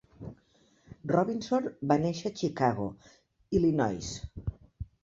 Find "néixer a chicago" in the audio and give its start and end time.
2.07-2.89